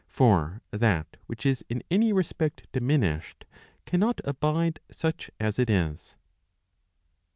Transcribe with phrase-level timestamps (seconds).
[0.07, 3.45] For that which is in any respect diminished,
[3.85, 6.15] cannot abide such as it is.